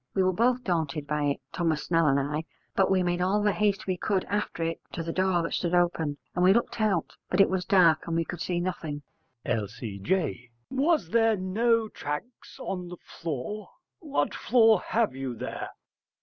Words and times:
We 0.15 0.23
were 0.23 0.33
both 0.33 0.63
daunted 0.63 1.05
by 1.05 1.25
it, 1.25 1.41
Thomas 1.53 1.83
Snell 1.83 2.07
and 2.07 2.19
I, 2.19 2.45
but 2.75 2.89
we 2.89 3.03
made 3.03 3.21
all 3.21 3.43
the 3.43 3.51
haste 3.51 3.85
we 3.85 3.97
could 3.97 4.23
after 4.23 4.63
it 4.63 4.81
to 4.93 5.03
the 5.03 5.13
door 5.13 5.43
that 5.43 5.53
stood 5.53 5.75
open. 5.75 6.17
And 6.33 6.43
we 6.43 6.53
looked 6.55 6.81
out, 6.81 7.13
but 7.29 7.39
it 7.39 7.51
was 7.51 7.65
dark 7.65 8.07
and 8.07 8.15
we 8.15 8.25
could 8.25 8.41
see 8.41 8.59
nothing. 8.59 9.03
L.C.J. 9.45 10.49
Was 10.71 11.09
there 11.11 11.37
no 11.37 11.87
tracks 11.87 12.57
of 12.57 12.65
it 12.67 12.71
on 12.71 12.87
the 12.87 12.97
floor? 12.97 13.69
What 13.99 14.33
floor 14.33 14.79
have 14.87 15.13
you 15.15 15.35
there? 15.35 15.69